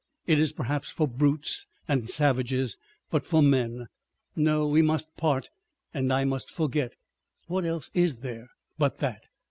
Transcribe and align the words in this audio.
It 0.25 0.39
is 0.39 0.51
perhaps 0.51 0.89
for 0.89 1.07
brutes 1.07 1.67
and 1.87 2.09
savages, 2.09 2.75
but 3.11 3.23
for 3.23 3.43
men. 3.43 3.85
No! 4.35 4.65
We 4.67 4.81
must 4.81 5.15
part 5.15 5.51
and 5.93 6.11
I 6.11 6.23
must 6.25 6.49
forget. 6.49 6.93
What 7.45 7.65
else 7.65 7.91
is 7.93 8.17
there 8.21 8.47
but 8.79 8.97
that?" 8.97 9.21